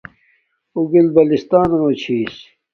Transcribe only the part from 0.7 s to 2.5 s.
اݸ گلگت بلتستݳنَنݸ چھݵس.